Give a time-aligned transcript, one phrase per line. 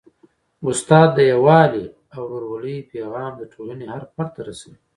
[0.69, 4.77] استاد د یووالي او ورورولۍ پیغام د ټولني هر فرد ته رسوي.